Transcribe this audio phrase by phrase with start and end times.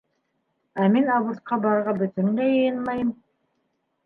[0.83, 3.15] Ә мин абортҡа барырға бөтөнләй йыйынмайым!